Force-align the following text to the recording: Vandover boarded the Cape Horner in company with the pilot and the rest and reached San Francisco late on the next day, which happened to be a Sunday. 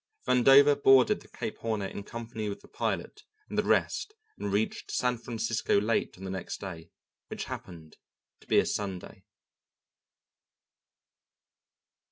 Vandover 0.27 0.73
boarded 0.81 1.19
the 1.21 1.27
Cape 1.27 1.59
Horner 1.59 1.85
in 1.85 2.01
company 2.01 2.49
with 2.49 2.61
the 2.61 2.67
pilot 2.67 3.21
and 3.47 3.55
the 3.55 3.61
rest 3.63 4.15
and 4.35 4.51
reached 4.51 4.89
San 4.89 5.19
Francisco 5.19 5.79
late 5.79 6.17
on 6.17 6.23
the 6.23 6.31
next 6.31 6.59
day, 6.59 6.89
which 7.27 7.43
happened 7.43 7.97
to 8.39 8.47
be 8.47 8.57
a 8.57 8.65
Sunday. 8.65 9.25